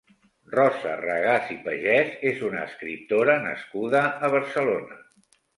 Rosa 0.53 0.93
Regàs 1.01 1.51
i 1.57 1.57
Pagès 1.67 2.09
és 2.31 2.41
una 2.49 2.63
escriptora 2.71 3.39
nascuda 3.47 4.03
a 4.29 4.33
Barcelona. 4.39 5.03